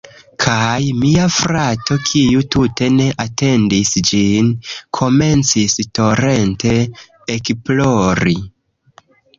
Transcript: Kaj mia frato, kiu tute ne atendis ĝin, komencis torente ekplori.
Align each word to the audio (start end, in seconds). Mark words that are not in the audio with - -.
Kaj 0.43 0.85
mia 1.01 1.25
frato, 1.35 1.97
kiu 2.07 2.41
tute 2.57 2.89
ne 2.95 3.07
atendis 3.25 3.93
ĝin, 4.09 4.51
komencis 5.01 5.79
torente 6.01 6.77
ekplori. 7.39 8.39